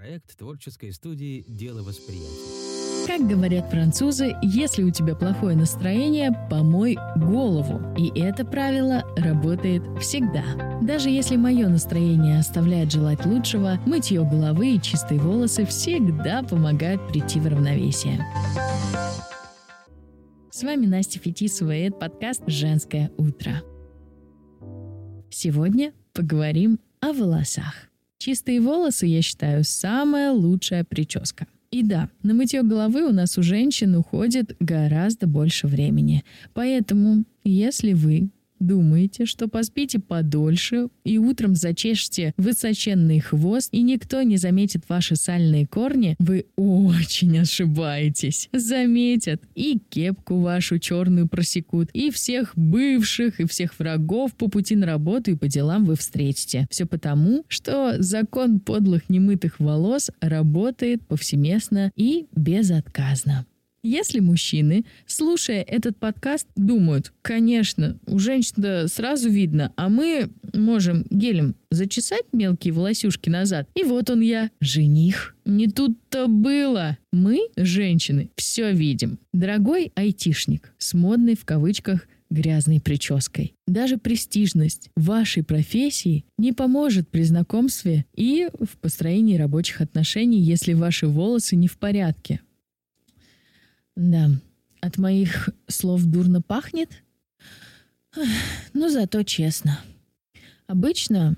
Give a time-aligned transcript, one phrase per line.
[0.00, 3.06] Проект творческой студии «Дело восприятия».
[3.06, 7.94] Как говорят французы, если у тебя плохое настроение, помой голову.
[7.98, 10.80] И это правило работает всегда.
[10.80, 17.38] Даже если мое настроение оставляет желать лучшего, мытье головы и чистые волосы всегда помогают прийти
[17.38, 18.24] в равновесие.
[20.50, 23.62] С вами Настя Фетисова и это подкаст «Женское утро».
[25.30, 27.89] Сегодня поговорим о волосах.
[28.20, 33.42] Чистые волосы, я считаю, самая лучшая прическа– и да, на мытье головы у нас у
[33.42, 36.24] женщин уходит гораздо больше времени.
[36.52, 44.36] Поэтому, если вы думаете, что поспите подольше и утром зачешете высоченный хвост, и никто не
[44.36, 48.48] заметит ваши сальные корни, вы очень ошибаетесь.
[48.52, 54.86] Заметят и кепку вашу черную просекут, и всех бывших, и всех врагов по пути на
[54.86, 56.66] работу и по делам вы встретите.
[56.70, 63.46] Все потому, что закон подлых немытых волос работает повсеместно и безотказно.
[63.82, 71.54] Если мужчины, слушая этот подкаст, думают, конечно, у женщин сразу видно, а мы можем гелем
[71.70, 75.34] зачесать мелкие волосюшки назад, и вот он я, жених.
[75.46, 76.98] Не тут-то было.
[77.12, 79.18] Мы, женщины, все видим.
[79.32, 83.54] Дорогой айтишник с модной в кавычках грязной прической.
[83.66, 91.06] Даже престижность вашей профессии не поможет при знакомстве и в построении рабочих отношений, если ваши
[91.06, 92.40] волосы не в порядке.
[94.00, 94.30] Да,
[94.80, 96.88] от моих слов дурно пахнет,
[98.72, 99.78] но зато честно.
[100.66, 101.36] Обычно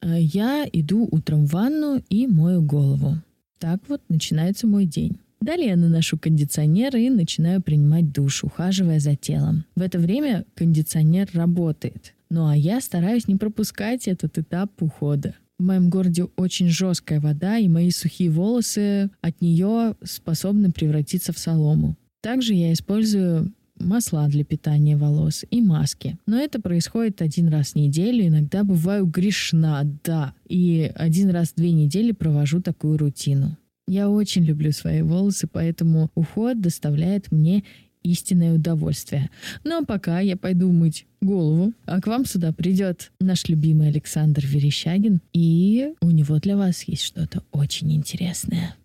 [0.00, 3.16] э, я иду утром в ванну и мою голову.
[3.58, 5.18] Так вот начинается мой день.
[5.40, 9.64] Далее я наношу кондиционер и начинаю принимать душ, ухаживая за телом.
[9.74, 12.14] В это время кондиционер работает.
[12.30, 15.34] Ну а я стараюсь не пропускать этот этап ухода.
[15.58, 21.38] В моем городе очень жесткая вода, и мои сухие волосы от нее способны превратиться в
[21.38, 21.96] солому.
[22.20, 26.18] Также я использую масла для питания волос и маски.
[26.26, 28.26] Но это происходит один раз в неделю.
[28.26, 30.34] Иногда бываю грешна, да.
[30.46, 33.56] И один раз в две недели провожу такую рутину.
[33.88, 37.62] Я очень люблю свои волосы, поэтому уход доставляет мне
[38.06, 39.30] истинное удовольствие.
[39.64, 44.44] Ну а пока я пойду мыть голову, а к вам сюда придет наш любимый Александр
[44.46, 48.76] Верещагин, и у него для вас есть что-то очень интересное.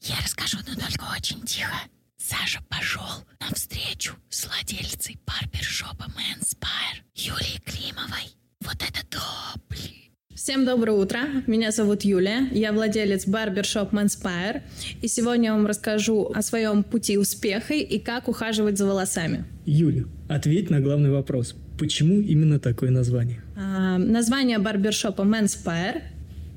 [0.00, 1.76] Я расскажу, но только очень тихо.
[2.18, 8.34] Саша пошел на встречу с владельцей барбершопа Manspire Юлией Климовой.
[8.60, 9.02] Вот это
[9.68, 10.11] блин.
[10.34, 11.20] Всем доброе утро.
[11.46, 12.48] Меня зовут Юлия.
[12.52, 14.62] Я владелец барбершоп Manspire.
[15.02, 19.44] И сегодня я вам расскажу о своем пути успеха и как ухаживать за волосами.
[19.66, 21.54] Юля, ответь на главный вопрос.
[21.78, 23.42] Почему именно такое название?
[23.56, 26.00] А, название барбершопа Manspire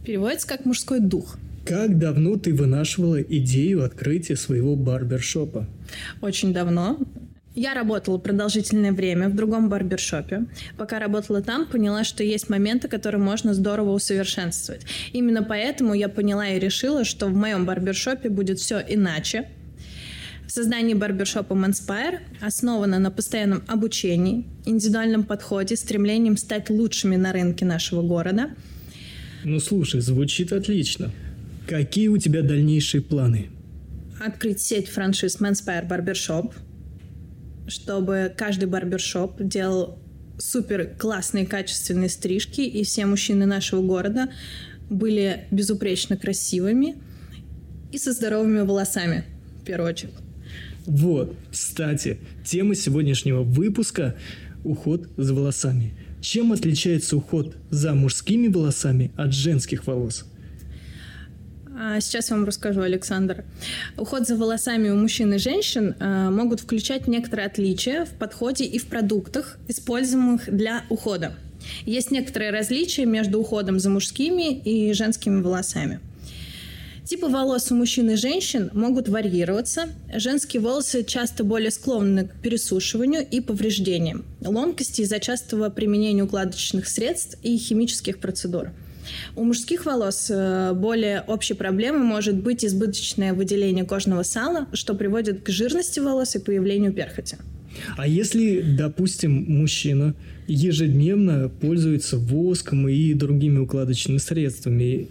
[0.06, 1.38] переводится как «мужской дух».
[1.66, 5.68] Как давно ты вынашивала идею открытия своего барбершопа?
[6.22, 6.98] Очень давно.
[7.56, 10.46] Я работала продолжительное время в другом барбершопе.
[10.78, 14.82] Пока работала там, поняла, что есть моменты, которые можно здорово усовершенствовать.
[15.14, 19.48] Именно поэтому я поняла и решила, что в моем барбершопе будет все иначе.
[20.48, 28.02] Создание барбершопа Manspire основано на постоянном обучении, индивидуальном подходе, стремлением стать лучшими на рынке нашего
[28.02, 28.50] города.
[29.46, 31.12] Ну слушай, звучит отлично.
[31.68, 33.48] Какие у тебя дальнейшие планы?
[34.20, 36.54] Открыть сеть франшиз Manspire Barbershop–
[37.68, 40.00] чтобы каждый барбершоп делал
[40.38, 44.30] супер классные качественные стрижки, и все мужчины нашего города
[44.90, 46.96] были безупречно красивыми
[47.92, 49.24] и со здоровыми волосами,
[49.62, 50.14] в первую очередь.
[50.86, 54.16] Вот, кстати, тема сегодняшнего выпуска–
[54.66, 55.94] уход за волосами.
[56.22, 60.26] Чем отличается уход за мужскими волосами от женских волос?
[61.88, 63.44] А, сейчас вам расскажу, Александр.
[63.96, 68.80] Уход за волосами у мужчин и женщин а, могут включать некоторые отличия в подходе и
[68.80, 71.36] в продуктах, используемых для ухода.
[71.86, 76.00] Есть некоторые различия между уходом за мужскими и женскими волосами.
[77.04, 79.90] Типы волос у мужчин и женщин могут варьироваться.
[80.12, 87.38] Женские волосы часто более склонны к пересушиванию и повреждениям, ломкости из-за частого применения укладочных средств
[87.44, 88.72] и химических процедур–
[89.36, 95.44] у мужских волос э, более общей проблемой может быть избыточное выделение кожного сала, что приводит
[95.44, 97.38] к жирности волос и появлению перхоти.
[97.98, 100.16] А если, допустим, мужчина
[100.48, 105.08] ежедневно пользуется воском и другими укладочными средствами,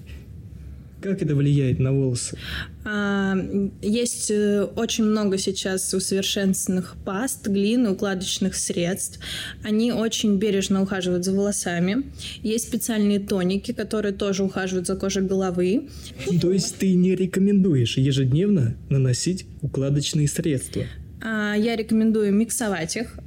[1.04, 2.38] Как это влияет на волосы?
[2.86, 3.36] А,
[3.82, 9.20] есть э, очень много сейчас усовершенствованных паст, глин, укладочных средств.
[9.62, 12.04] Они очень бережно ухаживают за волосами.
[12.42, 15.90] Есть специальные тоники, которые тоже ухаживают за кожей головы.
[16.40, 20.84] То есть ты не рекомендуешь ежедневно наносить укладочные средства?
[21.22, 23.18] А, я рекомендую миксовать их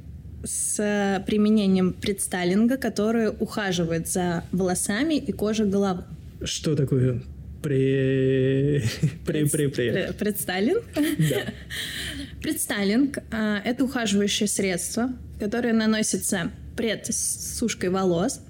[0.42, 6.02] с применением предстайлинга, который ухаживает за волосами и кожей головы.
[6.42, 7.22] Что такое
[7.62, 8.82] Пре...
[9.26, 9.46] Пре...
[9.46, 9.68] Пре...
[9.68, 10.14] Пре...
[10.18, 10.84] Предстайлинг?
[10.94, 11.52] Да.
[12.42, 15.10] Предстайлинг а,– это ухаживающее средство,
[15.40, 18.40] которое наносится пред сушкой волос.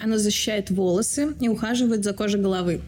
[0.00, 2.80] Оно защищает волосы и ухаживает за кожей головы.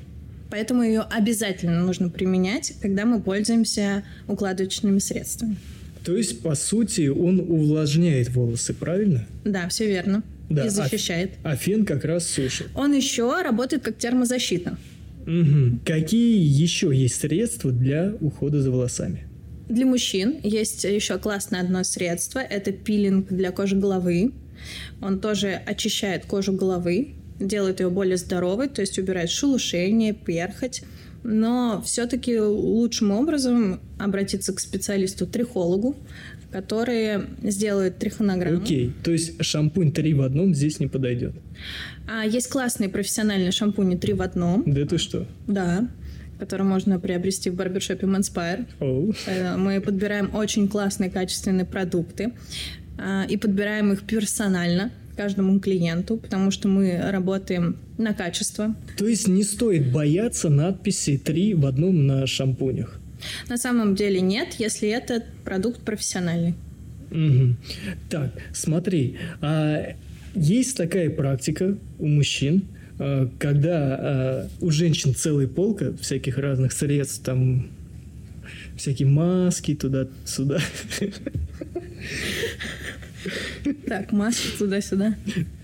[0.50, 5.56] Поэтому ее обязательно нужно применять, когда мы пользуемся укладочными средствами.
[6.04, 9.26] То есть, по сути, он увлажняет волосы, правильно?
[9.44, 10.22] Да, все верно.
[10.48, 11.32] Да, и защищает.
[11.42, 12.68] А, а фен как раз сушит.
[12.74, 14.78] Он еще работает как термозащита.
[15.28, 15.80] Угу.
[15.84, 19.26] Какие еще есть средства для ухода за волосами?
[19.68, 22.38] Для мужчин есть еще классное одно средство.
[22.38, 24.32] Это пилинг для кожи головы.
[25.02, 30.82] Он тоже очищает кожу головы, делает ее более здоровой, то есть убирает шелушение, перхоть.
[31.22, 35.96] Но все-таки лучшим образом обратиться к специалисту-трихологу,
[36.50, 38.62] который сделает трихонограмму.
[38.62, 41.34] Окей, то есть шампунь 3 в одном здесь не подойдет.
[42.10, 44.62] А, есть классные профессиональные шампуни 3 в одном.
[44.66, 45.26] Да ты что?
[45.46, 45.88] Да
[46.38, 48.64] который можно приобрести в барбершопе Manspire.
[48.78, 49.56] Oh.
[49.56, 52.32] Мы подбираем очень классные качественные продукты
[52.96, 58.76] а, и подбираем их персонально каждому клиенту, потому что мы работаем на качество.
[58.96, 63.00] То есть не стоит бояться надписи «3 в одном» на шампунях?
[63.48, 66.54] На самом деле нет, если это продукт профессиональный.
[67.10, 67.56] Угу.
[68.10, 69.94] Так, смотри, а
[70.34, 72.64] есть такая практика у мужчин,
[72.98, 77.68] а, когда а, у женщин целая полка всяких разных средств, там
[78.76, 80.60] всякие маски туда-сюда.
[83.86, 85.16] Так, маски туда-сюда.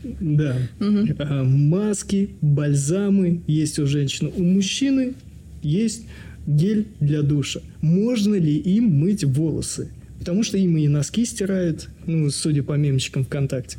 [0.03, 0.56] Да.
[0.81, 1.25] Угу.
[1.45, 4.33] Маски, бальзамы есть у женщины.
[4.35, 5.15] У мужчины
[5.62, 6.06] есть
[6.46, 7.61] гель для душа.
[7.81, 9.91] Можно ли им мыть волосы?
[10.19, 13.79] Потому что им и носки стирают, ну, судя по мемчикам ВКонтакте.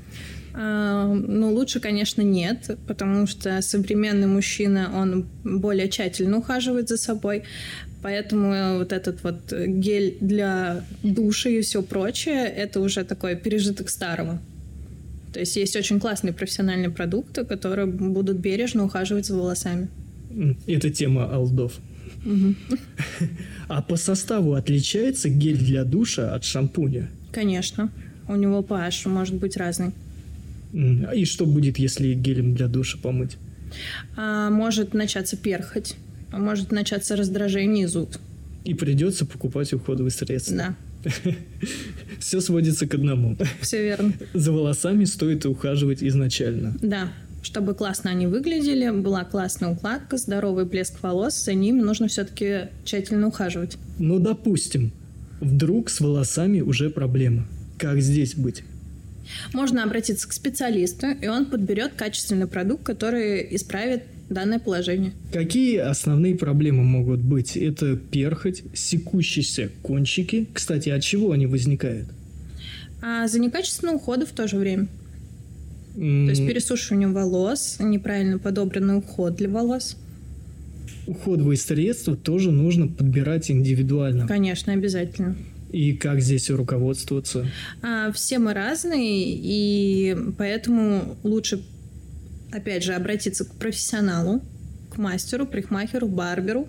[0.54, 7.44] А, ну, лучше, конечно, нет, потому что современный мужчина, он более тщательно ухаживает за собой,
[8.02, 14.40] поэтому вот этот вот гель для душа и все прочее, это уже такой пережиток старого.
[15.34, 19.90] То есть есть очень классные профессиональные продукты, которые будут бережно ухаживать за волосами.
[20.68, 21.74] Это тема алдов.
[23.68, 27.10] А по составу отличается гель для душа от шампуня?
[27.32, 27.92] Конечно.
[28.28, 29.92] У него pH может быть разный.
[30.74, 33.38] И что будет, если гелем для душа помыть?
[34.18, 35.96] А, может начаться перхоть,
[36.32, 38.20] а может начаться раздражение и зуд.
[38.64, 40.58] И придется покупать уходовые средства.
[40.58, 40.76] Да.
[42.20, 43.38] Все сводится к одному.
[43.62, 44.14] Все верно.
[44.34, 46.76] За волосами стоит ухаживать изначально.
[46.82, 47.10] Да.
[47.46, 53.28] Чтобы классно они выглядели, была классная укладка, здоровый блеск волос, за ними нужно все-таки тщательно
[53.28, 53.78] ухаживать.
[54.00, 54.92] Ну, допустим,
[55.40, 57.46] вдруг с волосами уже проблема.
[57.78, 58.64] Как здесь быть?
[59.54, 65.14] Можно обратиться к специалисту, и он подберет качественный продукт, который исправит данное положение.
[65.32, 67.56] Какие основные проблемы могут быть?
[67.56, 70.48] Это перхоть, секущиеся кончики.
[70.52, 72.08] Кстати, от чего они возникают?
[73.04, 74.88] А за некачественным уходом в то же время.
[75.96, 79.98] То есть пересушивание волос, неправильно подобранный уход для волос.
[81.08, 84.28] Уходовые средства тоже нужно подбирать индивидуально.
[84.28, 85.36] Конечно, обязательно.
[85.72, 87.48] И как здесь руководствоваться?
[87.82, 91.62] А, все мы разные, и поэтому лучше,
[92.52, 94.42] опять же, обратиться к профессионалу,
[94.94, 96.68] к мастеру, прихмахеру, барберу,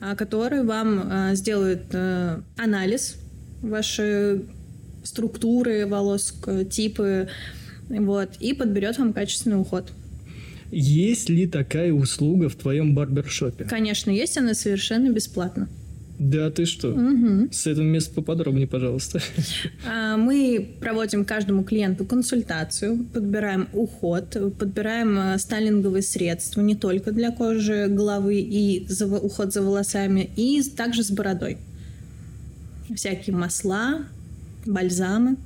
[0.00, 3.16] а, который вам а, сделает а, анализ
[3.62, 4.42] вашей
[5.02, 6.34] структуры волос,
[6.70, 7.28] типы,
[7.90, 9.92] вот, и подберет вам качественный уход.
[10.70, 13.64] Есть ли такая услуга в твоем барбершопе?
[13.64, 15.68] Конечно, есть, она совершенно бесплатна.
[16.20, 16.90] Да, ты что?
[16.90, 17.48] Угу.
[17.50, 19.20] С этого места поподробнее, пожалуйста.
[19.86, 27.30] А, мы проводим каждому клиенту консультацию, подбираем уход, подбираем э, стайлинговые средства не только для
[27.30, 28.86] кожи головы и
[29.22, 31.56] уход за волосами, и также с бородой.
[32.94, 34.04] Всякие масла,
[34.66, 35.36] бальзамы.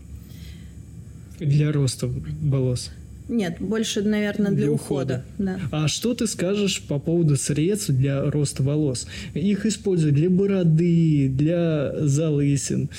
[1.45, 2.11] Для роста
[2.43, 2.91] волос.
[3.29, 5.25] Нет, больше, наверное, для, для ухода.
[5.39, 5.59] ухода.
[5.71, 5.85] Да.
[5.85, 9.07] А что ты скажешь по поводу средств для роста волос?
[9.33, 12.91] Их используют для бороды, для залысин.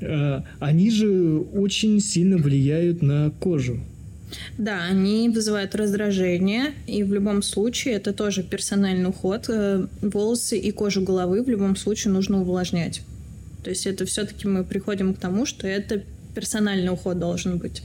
[0.00, 3.80] А, они же очень сильно влияют на кожу.
[4.58, 9.46] Да, они вызывают раздражение, и в любом случае это тоже персональный уход.
[9.48, 13.02] Э, волосы и кожу головы в любом случае нужно увлажнять.
[13.62, 16.02] То есть это все-таки мы приходим к тому, что это
[16.36, 17.82] персональный уход должен быть,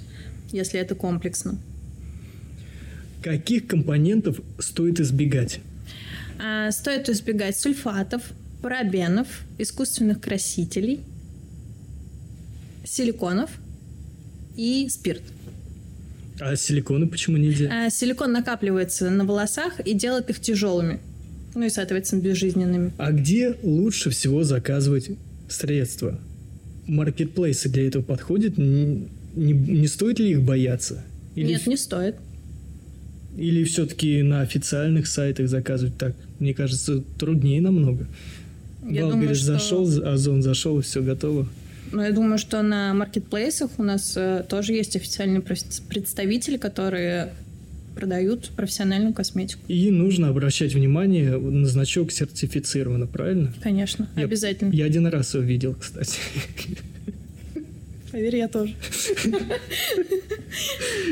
[0.51, 1.57] если это комплексно.
[3.23, 5.61] Каких компонентов стоит избегать?
[6.37, 8.21] А, стоит избегать сульфатов,
[8.61, 9.27] парабенов,
[9.57, 10.99] искусственных красителей,
[12.83, 13.49] силиконов
[14.57, 15.23] и спирт.
[16.41, 17.85] А силиконы почему нельзя?
[17.85, 20.99] А, силикон накапливается на волосах и делает их тяжелыми.
[21.55, 22.91] Ну и, соответственно, безжизненными.
[22.97, 25.11] А где лучше всего заказывать
[25.47, 26.19] средства?
[26.91, 28.57] Маркетплейсы для этого подходят?
[28.57, 31.03] Не, не, не стоит ли их бояться?
[31.35, 32.15] Или Нет, не стоит.
[33.37, 36.15] Или все-таки на официальных сайтах заказывать так?
[36.39, 38.07] Мне кажется, труднее намного.
[38.83, 39.53] Я Вал, думаю, говоришь, что...
[39.53, 41.47] зашел, Озон зашел, и все готово.
[41.93, 47.33] Ну, я думаю, что на маркетплейсах у нас э, тоже есть официальные представители, которые
[48.01, 49.61] продают профессиональную косметику.
[49.67, 53.53] И нужно обращать внимание на значок сертифицировано, правильно?
[53.61, 54.73] Конечно, я, обязательно.
[54.73, 56.17] Я один раз увидел, кстати.
[58.11, 58.73] Поверь, я тоже.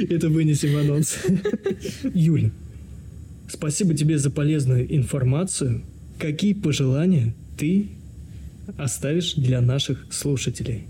[0.10, 1.20] Это вынесем анонс.
[2.16, 2.50] Юль,
[3.48, 5.84] спасибо тебе за полезную информацию.
[6.18, 7.90] Какие пожелания ты
[8.80, 10.86] оставишь для наших слушателей?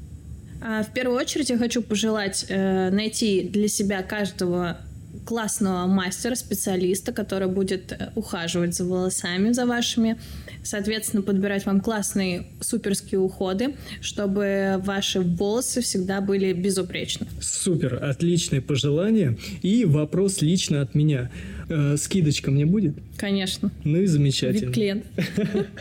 [0.61, 4.77] А, в первую очередь я хочу пожелать э, найти для себя каждого
[5.25, 10.19] классного мастера, специалиста, который будет э, ухаживать за волосами, за вашими,
[10.63, 17.27] соответственно, подбирать вам классные суперские уходы, чтобы ваши волосы всегда были безупречны.
[17.41, 19.37] Супер, отличное пожелание.
[19.61, 21.31] И вопрос лично от меня.
[21.69, 22.95] Э, скидочка мне будет?
[23.17, 23.71] Конечно.
[23.83, 24.71] Ну и замечательно.
[24.71, 25.05] Клиент.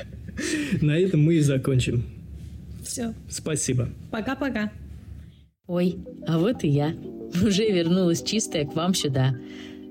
[0.83, 2.05] На этом мы и закончим.
[2.85, 3.15] Все.
[3.29, 3.89] Спасибо.
[4.11, 4.73] Пока-пока.
[5.67, 6.95] Ой, а вот и я.
[7.43, 9.35] Уже вернулась чистая к вам сюда.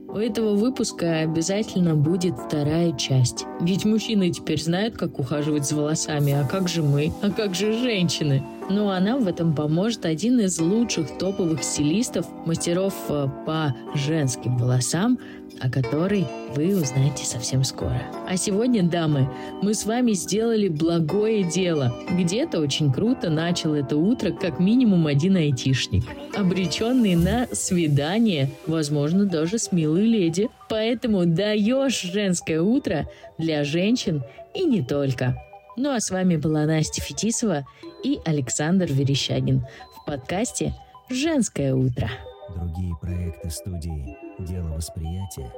[0.08, 3.46] У этого выпуска обязательно будет вторая часть.
[3.60, 7.74] Ведь мужчины теперь знают, как ухаживать за волосами, а как же мы, а как же
[7.74, 8.41] женщины?
[8.70, 14.58] Ну а нам в этом поможет один из лучших топовых стилистов, мастеров э, по женским
[14.58, 15.20] волосам,
[15.61, 18.01] о которой вы узнаете совсем скоро.
[18.27, 19.29] А сегодня, дамы,
[19.61, 21.93] мы с вами сделали благое дело.
[22.09, 26.03] Где-то очень круто начал это утро как минимум один айтишник,
[26.35, 30.49] обреченный на свидание, возможно, даже с милой леди.
[30.69, 34.23] Поэтому даешь женское утро для женщин
[34.53, 35.37] и не только.
[35.75, 37.65] Ну а с вами была Настя Фетисова
[38.03, 40.73] и Александр Верещагин в подкасте
[41.09, 42.09] «Женское утро».
[42.55, 45.51] Другие проекты студии «Дело восприятия»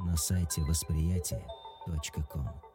[0.00, 2.67] на сайте восприятие.ком.